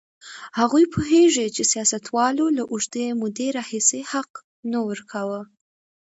هغوی 0.59 0.85
پوهېږي 0.93 1.47
چې 1.55 1.63
سیاستوالو 1.71 2.45
له 2.57 2.63
اوږدې 2.71 3.05
مودې 3.19 3.47
راهیسې 3.57 4.01
حق 4.11 4.31
نه 4.71 4.79
ورکاوه. 4.89 5.41